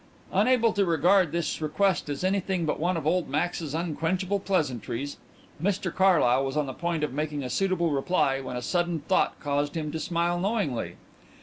[0.31, 5.17] Unable to regard this request as anything but one of old Max's unquenchable pleasantries,
[5.61, 9.39] Mr Carlyle was on the point of making a suitable reply when a sudden thought
[9.39, 10.95] caused him to smile knowingly.